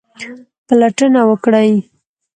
پلټنه 0.67 1.21
وکړئ 1.29 1.71